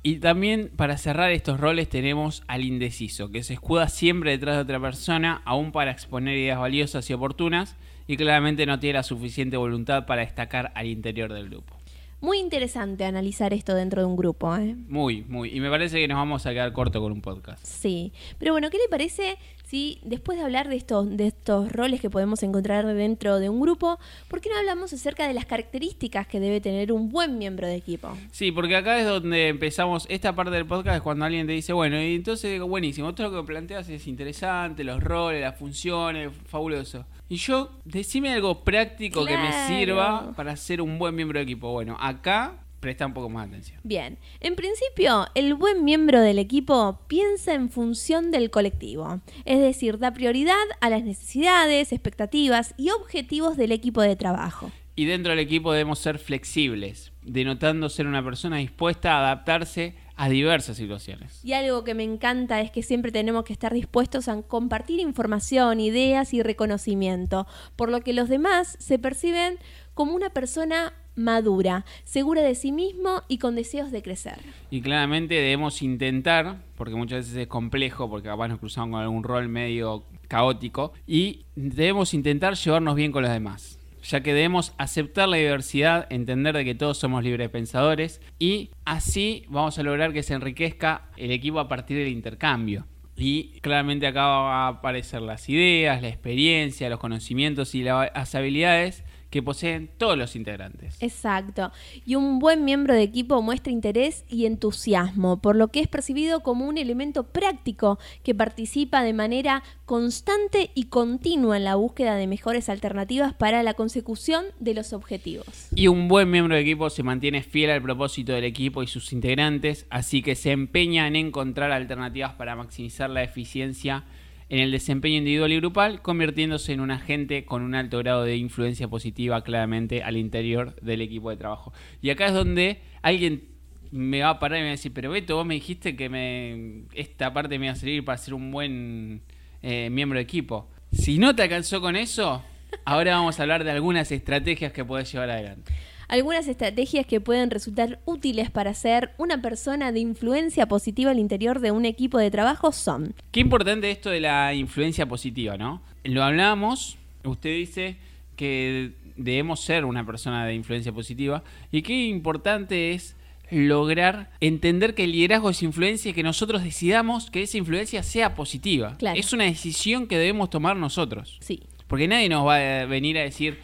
[0.05, 4.63] Y también para cerrar estos roles tenemos al indeciso, que se escuda siempre detrás de
[4.63, 9.55] otra persona, aún para exponer ideas valiosas y oportunas, y claramente no tiene la suficiente
[9.55, 11.77] voluntad para destacar al interior del grupo.
[12.19, 14.75] Muy interesante analizar esto dentro de un grupo, ¿eh?
[14.87, 15.55] Muy, muy.
[15.55, 17.65] Y me parece que nos vamos a quedar corto con un podcast.
[17.65, 19.37] Sí, pero bueno, ¿qué le parece
[19.73, 23.59] si después de hablar de estos, de estos roles que podemos encontrar dentro de un
[23.59, 27.65] grupo, ¿por qué no hablamos acerca de las características que debe tener un buen miembro
[27.65, 28.15] de equipo?
[28.31, 31.73] Sí, porque acá es donde empezamos esta parte del podcast, es cuando alguien te dice,
[31.73, 36.29] bueno, y entonces digo, buenísimo, todo lo que planteas es interesante, los roles, las funciones,
[36.45, 37.07] fabuloso.
[37.27, 41.71] Y yo, decime algo práctico que me sirva para ser un buen miembro de equipo.
[41.71, 43.79] Bueno, acá presta un poco más atención.
[43.85, 49.99] Bien, en principio, el buen miembro del equipo piensa en función del colectivo, es decir,
[49.99, 54.69] da prioridad a las necesidades, expectativas y objetivos del equipo de trabajo.
[54.97, 60.27] Y dentro del equipo debemos ser flexibles, denotando ser una persona dispuesta a adaptarse a
[60.27, 61.39] diversas situaciones.
[61.43, 65.79] Y algo que me encanta es que siempre tenemos que estar dispuestos a compartir información,
[65.79, 69.57] ideas y reconocimiento, por lo que los demás se perciben
[69.93, 74.39] como una persona madura, segura de sí mismo y con deseos de crecer.
[74.71, 79.23] Y claramente debemos intentar, porque muchas veces es complejo, porque capaz nos cruzamos con algún
[79.23, 83.79] rol medio caótico, y debemos intentar llevarnos bien con los demás.
[84.03, 89.45] ya que debemos aceptar la diversidad, entender de que todos somos libres pensadores y así
[89.47, 92.85] vamos a lograr que se enriquezca el equipo a partir del intercambio.
[93.15, 99.03] Y claramente acá van a aparecer las ideas, la experiencia, los conocimientos y las habilidades
[99.33, 100.95] que poseen todos los integrantes.
[101.01, 101.71] Exacto.
[102.05, 106.41] Y un buen miembro de equipo muestra interés y entusiasmo, por lo que es percibido
[106.41, 112.27] como un elemento práctico que participa de manera constante y continua en la búsqueda de
[112.27, 115.47] mejores alternativas para la consecución de los objetivos.
[115.73, 119.13] Y un buen miembro de equipo se mantiene fiel al propósito del equipo y sus
[119.13, 124.03] integrantes, así que se empeña en encontrar alternativas para maximizar la eficiencia
[124.49, 128.37] en el desempeño individual y grupal, convirtiéndose en un agente con un alto grado de
[128.37, 131.73] influencia positiva claramente al interior del equipo de trabajo.
[132.01, 133.53] Y acá es donde alguien
[133.91, 136.09] me va a parar y me va a decir, pero Beto, vos me dijiste que
[136.09, 139.21] me, esta parte me iba a servir para ser un buen
[139.61, 140.67] eh, miembro de equipo.
[140.91, 142.43] Si no te alcanzó con eso,
[142.85, 145.73] ahora vamos a hablar de algunas estrategias que puedes llevar adelante.
[146.07, 151.59] Algunas estrategias que pueden resultar útiles para ser una persona de influencia positiva al interior
[151.59, 153.15] de un equipo de trabajo son.
[153.31, 155.81] Qué importante esto de la influencia positiva, ¿no?
[156.03, 157.97] Lo hablamos, usted dice
[158.35, 163.15] que debemos ser una persona de influencia positiva y qué importante es
[163.51, 168.33] lograr entender que el liderazgo es influencia y que nosotros decidamos que esa influencia sea
[168.35, 168.97] positiva.
[169.15, 171.37] Es una decisión que debemos tomar nosotros.
[171.41, 171.61] Sí.
[171.87, 173.59] Porque nadie nos va a venir a decir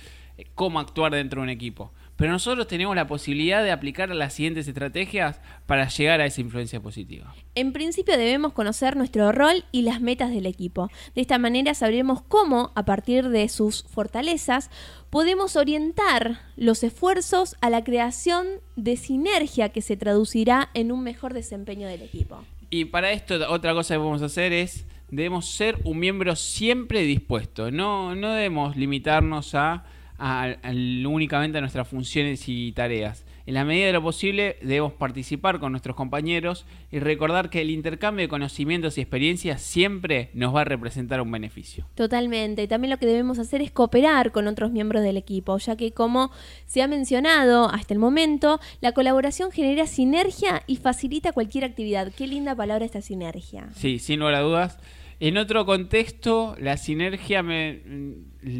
[0.53, 1.91] cómo actuar dentro de un equipo.
[2.19, 6.81] Pero nosotros tenemos la posibilidad de aplicar las siguientes estrategias para llegar a esa influencia
[6.81, 7.33] positiva.
[7.55, 10.89] En principio debemos conocer nuestro rol y las metas del equipo.
[11.15, 14.69] De esta manera sabremos cómo, a partir de sus fortalezas,
[15.09, 21.33] podemos orientar los esfuerzos a la creación de sinergia que se traducirá en un mejor
[21.33, 22.43] desempeño del equipo.
[22.69, 27.71] Y para esto otra cosa que podemos hacer es, debemos ser un miembro siempre dispuesto.
[27.71, 29.85] No, no debemos limitarnos a
[30.19, 33.25] únicamente a nuestras funciones y tareas.
[33.45, 37.71] En la medida de lo posible debemos participar con nuestros compañeros y recordar que el
[37.71, 41.87] intercambio de conocimientos y experiencias siempre nos va a representar un beneficio.
[41.95, 42.67] Totalmente.
[42.67, 46.29] También lo que debemos hacer es cooperar con otros miembros del equipo, ya que como
[46.67, 52.11] se ha mencionado hasta el momento, la colaboración genera sinergia y facilita cualquier actividad.
[52.15, 53.69] Qué linda palabra esta sinergia.
[53.73, 54.77] Sí, sin lugar a dudas.
[55.19, 57.43] En otro contexto, la sinergia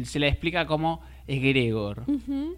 [0.04, 1.00] se la explica como
[1.38, 2.04] Gregor,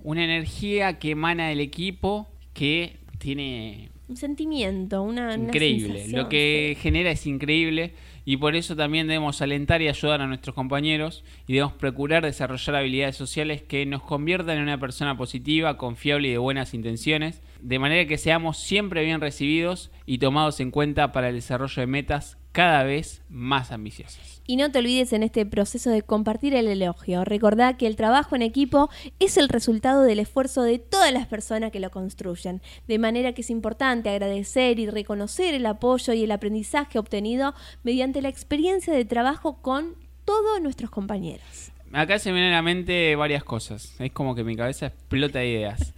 [0.03, 3.91] Una energía que emana del equipo que tiene...
[4.09, 5.35] Un sentimiento, una...
[5.35, 6.09] Increíble.
[6.09, 10.55] Lo que genera es increíble y por eso también debemos alentar y ayudar a nuestros
[10.55, 16.29] compañeros y debemos procurar desarrollar habilidades sociales que nos conviertan en una persona positiva, confiable
[16.29, 21.13] y de buenas intenciones, de manera que seamos siempre bien recibidos y tomados en cuenta
[21.13, 24.43] para el desarrollo de metas cada vez más ambiciosas.
[24.47, 27.25] Y no te olvides en este proceso de compartir el elogio.
[27.25, 31.73] Recordá que el trabajo en equipo es el resultado del esfuerzo de todas las personas
[31.73, 32.61] que lo construyen.
[32.87, 38.23] De manera que es importante agradecer y reconocer el apoyo y el aprendizaje obtenido mediante
[38.23, 41.73] la experiencia de trabajo con todos nuestros compañeros.
[41.93, 43.95] Acá se me vienen a la mente varias cosas.
[44.01, 45.93] Es como que mi cabeza explota de ideas.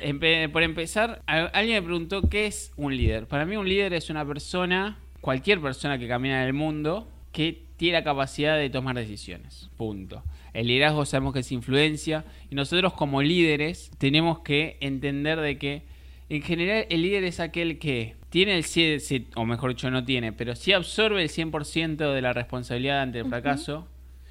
[0.52, 3.26] por empezar, alguien me preguntó qué es un líder.
[3.26, 7.62] Para mí un líder es una persona cualquier persona que camina en el mundo que
[7.78, 9.70] tiene la capacidad de tomar decisiones.
[9.74, 10.22] Punto.
[10.52, 15.82] El liderazgo sabemos que es influencia y nosotros como líderes tenemos que entender de que
[16.28, 20.34] en general el líder es aquel que tiene el 100, o mejor dicho no tiene,
[20.34, 23.88] pero sí absorbe el 100% de la responsabilidad ante el fracaso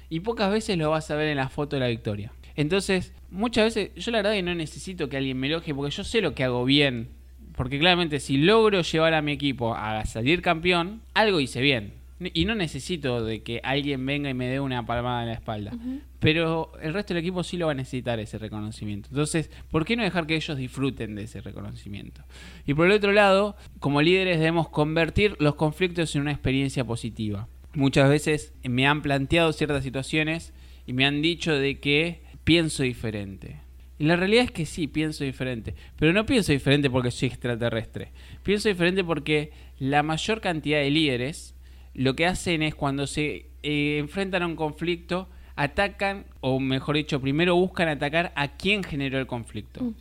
[0.08, 2.32] y pocas veces lo vas a ver en la foto de la victoria.
[2.54, 6.04] Entonces, muchas veces yo la verdad que no necesito que alguien me elogie porque yo
[6.04, 7.08] sé lo que hago bien
[7.56, 11.92] porque claramente si logro llevar a mi equipo a salir campeón, algo hice bien.
[12.32, 15.72] Y no necesito de que alguien venga y me dé una palmada en la espalda.
[16.20, 19.08] Pero el resto del equipo sí lo va a necesitar ese reconocimiento.
[19.10, 22.22] Entonces, ¿por qué no dejar que ellos disfruten de ese reconocimiento?
[22.66, 27.48] Y por el otro lado, como líderes debemos convertir los conflictos en una experiencia positiva.
[27.74, 30.54] Muchas veces me han planteado ciertas situaciones
[30.86, 33.63] y me han dicho de que pienso diferente
[33.98, 35.74] y la realidad es que sí, pienso diferente.
[35.96, 38.10] Pero no pienso diferente porque soy extraterrestre.
[38.42, 41.54] Pienso diferente porque la mayor cantidad de líderes
[41.94, 47.20] lo que hacen es cuando se eh, enfrentan a un conflicto, atacan, o mejor dicho,
[47.20, 49.92] primero buscan atacar a quien generó el conflicto.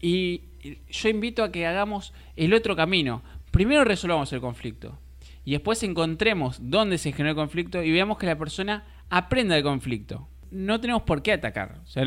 [0.00, 0.42] Y
[0.90, 3.22] yo invito a que hagamos el otro camino.
[3.50, 4.98] Primero resolvamos el conflicto.
[5.44, 9.64] Y después encontremos dónde se generó el conflicto y veamos que la persona aprenda del
[9.64, 10.26] conflicto.
[10.50, 11.80] No tenemos por qué atacar.
[11.84, 12.02] O sea,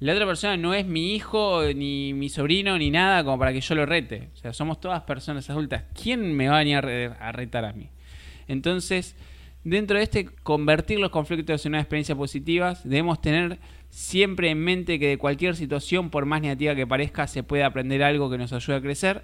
[0.00, 3.60] la otra persona no es mi hijo, ni mi sobrino, ni nada como para que
[3.60, 4.30] yo lo rete.
[4.34, 5.84] O sea, somos todas personas adultas.
[5.94, 7.90] ¿Quién me va a venir a retar a mí?
[8.48, 9.14] Entonces,
[9.62, 13.58] dentro de este convertir los conflictos en una experiencia positiva, debemos tener
[13.90, 18.02] siempre en mente que de cualquier situación, por más negativa que parezca, se puede aprender
[18.02, 19.22] algo que nos ayude a crecer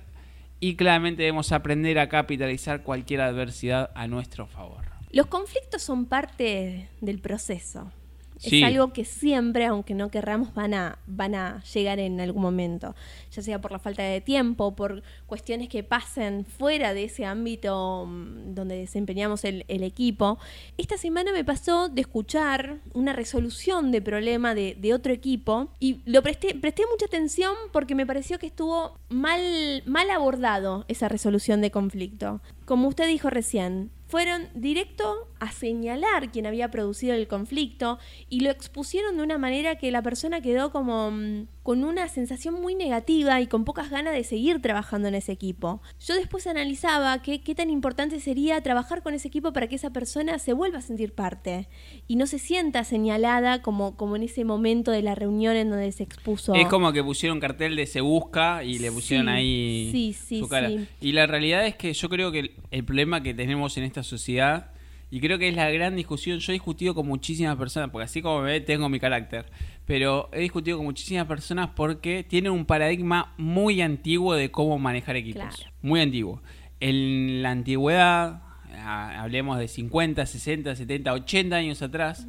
[0.60, 4.84] y claramente debemos aprender a capitalizar cualquier adversidad a nuestro favor.
[5.10, 7.90] Los conflictos son parte del proceso.
[8.38, 8.62] Sí.
[8.62, 12.94] Es algo que siempre, aunque no querramos, van a, van a llegar en algún momento,
[13.32, 18.06] ya sea por la falta de tiempo, por cuestiones que pasen fuera de ese ámbito
[18.06, 20.38] mm, donde desempeñamos el, el equipo.
[20.76, 26.00] Esta semana me pasó de escuchar una resolución de problema de, de otro equipo y
[26.04, 31.60] lo presté, presté mucha atención porque me pareció que estuvo mal, mal abordado esa resolución
[31.60, 32.40] de conflicto.
[32.66, 37.98] Como usted dijo recién, fueron directo a señalar quién había producido el conflicto
[38.28, 42.54] y lo expusieron de una manera que la persona quedó como mm, con una sensación
[42.54, 45.82] muy negativa y con pocas ganas de seguir trabajando en ese equipo.
[45.98, 49.90] Yo después analizaba qué, qué tan importante sería trabajar con ese equipo para que esa
[49.90, 51.68] persona se vuelva a sentir parte
[52.06, 55.90] y no se sienta señalada como, como en ese momento de la reunión en donde
[55.90, 56.54] se expuso.
[56.54, 60.40] Es como que pusieron cartel de se busca y le pusieron Sí, ahí sí, sí,
[60.40, 60.68] su cara.
[60.68, 60.86] sí.
[61.00, 64.72] Y la realidad es que yo creo que el, problema que tenemos en esta sociedad,
[65.10, 68.22] y creo que es la gran discusión, yo he discutido con muchísimas personas, porque así
[68.22, 69.46] como me ve, tengo mi carácter,
[69.86, 75.16] pero he discutido con muchísimas personas porque tienen un paradigma muy antiguo de cómo manejar
[75.16, 75.56] equipos.
[75.56, 75.72] Claro.
[75.82, 76.42] Muy antiguo.
[76.80, 78.42] En la antigüedad,
[78.84, 82.26] hablemos de 50, 60, 70, 80 años atrás,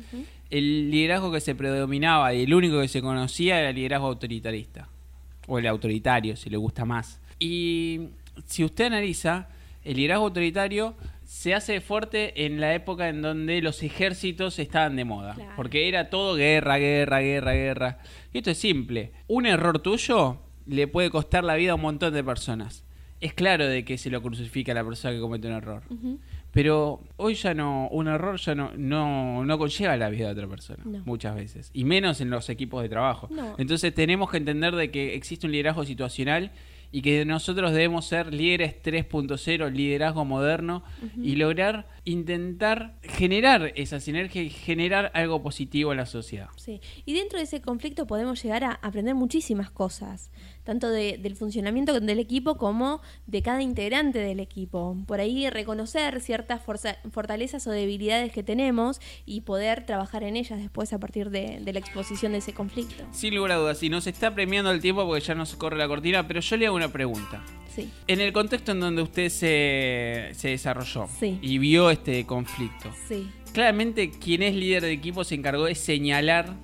[0.50, 4.88] el liderazgo que se predominaba y el único que se conocía era el liderazgo autoritarista.
[5.48, 7.22] O el autoritario, si le gusta más.
[7.40, 8.10] Y
[8.46, 9.50] si usted analiza,
[9.90, 15.06] el liderazgo autoritario se hace fuerte en la época en donde los ejércitos estaban de
[15.06, 15.34] moda.
[15.36, 15.52] Claro.
[15.56, 18.00] Porque era todo guerra, guerra, guerra, guerra.
[18.34, 19.12] Y esto es simple.
[19.28, 22.86] Un error tuyo le puede costar la vida a un montón de personas.
[23.20, 25.82] Es claro de que se lo crucifica a la persona que comete un error.
[26.52, 30.48] Pero hoy ya no, un error ya no, no, no conlleva la vida de otra
[30.48, 31.00] persona, No.
[31.06, 31.70] muchas veces.
[31.74, 33.28] Y menos en los equipos de trabajo.
[33.32, 33.56] No.
[33.58, 36.52] Entonces tenemos que entender de que existe un liderazgo situacional
[36.92, 40.84] y que nosotros debemos ser líderes 3.0, liderazgo moderno,
[41.22, 46.48] y lograr intentar generar esa sinergia y generar algo positivo en la sociedad.
[46.56, 50.32] Sí, y dentro de ese conflicto podemos llegar a aprender muchísimas cosas,
[50.68, 54.98] tanto de- del funcionamiento del equipo como de cada integrante del equipo.
[55.08, 60.60] Por ahí reconocer ciertas forza- fortalezas o debilidades que tenemos y poder trabajar en ellas
[60.60, 63.06] después a partir de, de la exposición de ese conflicto.
[63.14, 65.88] Sin lugar a dudas, y nos está premiando el tiempo porque ya nos corre la
[65.88, 67.42] cortina, pero yo le hago una pregunta.
[67.74, 71.40] Sí, En el contexto en donde usted se, se desarrolló Sí.
[71.42, 76.56] y vio este conflicto, sí, claramente quien es líder de equipo se encargó de señalar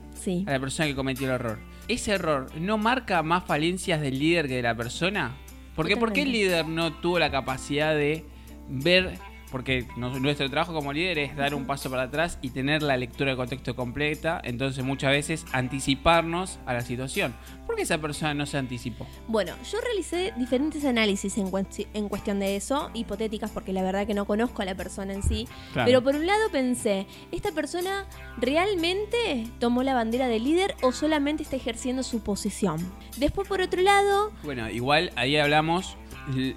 [0.48, 1.60] a la persona que cometió el error.
[1.88, 5.32] ¿Ese error no marca más falencias del líder que de la persona?
[5.76, 8.26] Porque ¿por qué el líder no tuvo la capacidad de
[8.70, 9.18] ver?
[9.54, 13.30] Porque nuestro trabajo como líder es dar un paso para atrás y tener la lectura
[13.32, 17.36] de contexto completa, entonces muchas veces anticiparnos a la situación.
[17.68, 19.06] ¿Por qué esa persona no se anticipó?
[19.28, 24.08] Bueno, yo realicé diferentes análisis en, cuesti- en cuestión de eso, hipotéticas porque la verdad
[24.08, 25.48] que no conozco a la persona en sí.
[25.72, 25.86] Claro.
[25.86, 28.06] Pero por un lado pensé, ¿esta persona
[28.40, 32.80] realmente tomó la bandera de líder o solamente está ejerciendo su posición?
[33.18, 35.96] Después por otro lado, Bueno, igual ahí hablamos,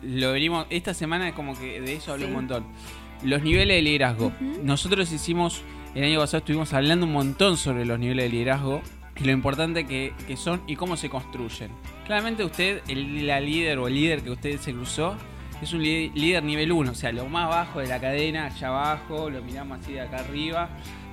[0.02, 2.30] lo venimos, esta semana como que de eso hablé Sí.
[2.30, 2.66] un montón.
[3.22, 4.32] Los niveles de liderazgo.
[4.62, 5.62] Nosotros hicimos,
[5.94, 8.82] el año pasado estuvimos hablando un montón sobre los niveles de liderazgo
[9.18, 11.70] y lo importante que, que son y cómo se construyen.
[12.04, 15.16] Claramente usted, el, la líder o el líder que usted se cruzó,
[15.62, 19.30] es un líder nivel 1, o sea, lo más bajo de la cadena, allá abajo,
[19.30, 20.68] lo miramos así de acá arriba,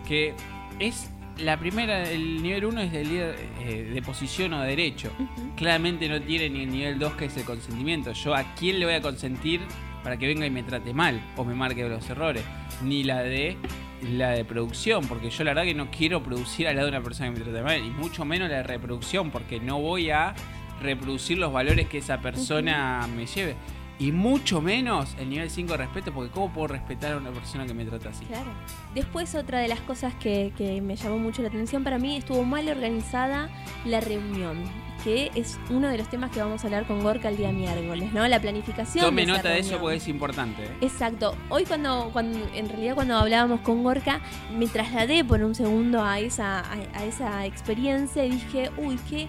[0.05, 0.33] que
[0.79, 1.09] es
[1.39, 5.11] la primera, el nivel 1 es el líder eh, de posición o de derecho
[5.55, 8.11] claramente no tiene ni el nivel 2 que es el consentimiento.
[8.13, 9.61] Yo a quién le voy a consentir
[10.03, 12.43] para que venga y me trate mal o me marque los errores.
[12.83, 13.57] Ni la de
[14.01, 17.03] la de producción, porque yo la verdad que no quiero producir al lado de una
[17.03, 20.35] persona que me trate mal, y mucho menos la de reproducción, porque no voy a
[20.81, 23.55] reproducir los valores que esa persona me lleve.
[23.99, 27.65] Y mucho menos el nivel 5 de respeto, porque ¿cómo puedo respetar a una persona
[27.65, 28.25] que me trata así?
[28.25, 28.51] claro.
[28.95, 32.43] Después otra de las cosas que, que me llamó mucho la atención para mí estuvo
[32.43, 33.49] mal organizada
[33.85, 34.63] la reunión,
[35.03, 38.11] que es uno de los temas que vamos a hablar con Gorka el día miércoles,
[38.13, 38.27] ¿no?
[38.27, 39.05] La planificación.
[39.05, 40.63] Tome de nota de eso porque es importante.
[40.63, 40.77] ¿eh?
[40.81, 41.35] Exacto.
[41.49, 44.21] Hoy cuando, cuando, en realidad cuando hablábamos con Gorka,
[44.57, 49.27] me trasladé por un segundo a esa, a, a esa experiencia y dije, uy, qué,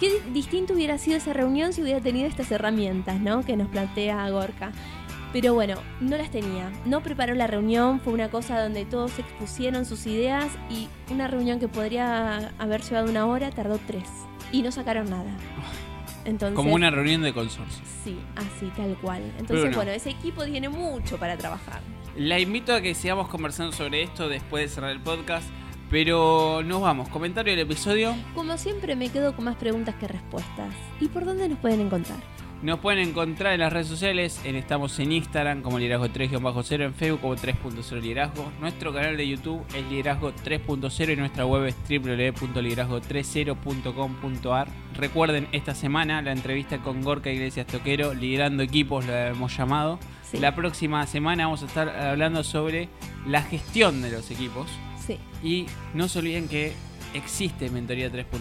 [0.00, 3.42] qué di- distinto hubiera sido esa reunión si hubiera tenido estas herramientas, ¿no?
[3.44, 4.72] Que nos plantea Gorka.
[5.32, 6.70] Pero bueno, no las tenía.
[6.84, 11.58] No preparó la reunión, fue una cosa donde todos expusieron sus ideas y una reunión
[11.58, 14.04] que podría haber llevado una hora tardó tres.
[14.52, 15.30] Y no sacaron nada.
[16.24, 17.84] Entonces, Como una reunión de consorcio.
[18.04, 19.22] Sí, así, tal cual.
[19.38, 19.76] Entonces, no.
[19.76, 21.80] bueno, ese equipo tiene mucho para trabajar.
[22.16, 25.46] La invito a que sigamos conversando sobre esto después de cerrar el podcast.
[25.94, 27.08] Pero nos vamos.
[27.08, 28.16] Comentario del episodio.
[28.34, 30.74] Como siempre me quedo con más preguntas que respuestas.
[30.98, 32.18] ¿Y por dónde nos pueden encontrar?
[32.62, 34.40] Nos pueden encontrar en las redes sociales.
[34.42, 38.50] En, estamos en Instagram como Liderazgo 3-0, en Facebook como 3.0 Liderazgo.
[38.60, 44.66] Nuestro canal de YouTube es Liderazgo 3.0 y nuestra web es www.liderazgo30.com.ar.
[44.96, 50.00] Recuerden esta semana la entrevista con Gorka Iglesias Toquero, liderando equipos, lo hemos llamado.
[50.24, 50.38] Sí.
[50.38, 52.88] La próxima semana vamos a estar hablando sobre
[53.28, 54.66] la gestión de los equipos.
[55.06, 55.18] Sí.
[55.42, 56.72] Y no se olviden que
[57.14, 58.38] existe Mentoría Exacto.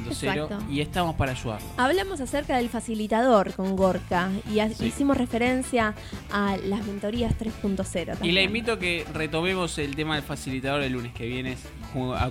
[0.50, 1.70] 3.0 y estamos para ayudarlos.
[1.78, 4.86] Hablamos acerca del facilitador con Gorka y Sí.
[4.86, 5.94] hicimos referencia
[6.32, 8.18] a las mentorías 3.0.
[8.24, 11.56] Y la invito a que retomemos el tema del facilitador el lunes que viene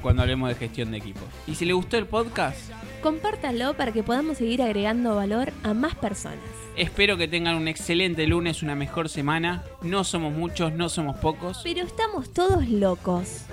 [0.03, 1.23] cuando hablemos de gestión de equipos.
[1.47, 2.59] Y si le gustó el podcast,
[3.03, 6.39] Compártalo para que podamos seguir agregando valor a más personas.
[6.77, 9.63] espero que tengan un excelente lunes, una mejor semana.
[9.83, 11.61] No somos muchos, no somos pocos.
[11.65, 13.45] Pero estamos todos locos.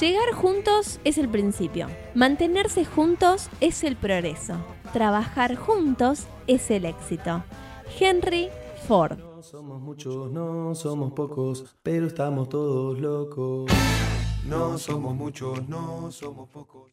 [0.00, 1.86] Llegar juntos es el principio.
[2.14, 4.54] Mantenerse juntos es el progreso.
[4.94, 7.44] Trabajar juntos es el éxito.
[8.00, 8.48] Henry
[8.88, 9.18] Ford.
[9.18, 13.70] No somos muchos, no somos pocos, pero estamos todos locos.
[14.46, 16.90] No somos muchos, no somos pocos.